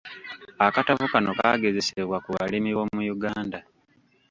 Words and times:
Akatabo 0.65 1.05
kano 1.11 1.31
kaagezesebwa 1.39 2.17
ku 2.23 2.29
balimi 2.35 2.69
b’omu 2.75 3.01
Uganda. 3.15 3.59